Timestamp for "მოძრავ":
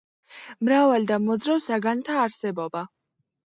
1.27-1.63